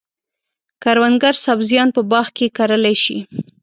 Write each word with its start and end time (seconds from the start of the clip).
کروندګر 0.83 1.35
سبزیان 1.45 1.87
په 1.95 2.01
باغ 2.11 2.27
کې 2.37 2.53
کرلای 2.57 2.95
شي. 3.03 3.17